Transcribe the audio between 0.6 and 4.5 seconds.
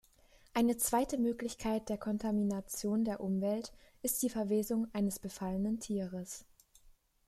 zweite Möglichkeit der Kontamination der Umwelt ist die